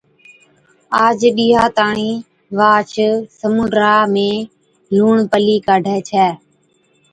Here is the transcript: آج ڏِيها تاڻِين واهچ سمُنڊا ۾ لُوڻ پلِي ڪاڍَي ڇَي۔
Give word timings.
آج 1.05 1.19
ڏِيها 1.37 1.65
تاڻِين 1.77 2.15
واهچ 2.57 2.93
سمُنڊا 3.39 3.93
۾ 4.15 4.29
لُوڻ 4.95 5.15
پلِي 5.31 5.55
ڪاڍَي 5.67 5.97
ڇَي۔ 6.09 6.27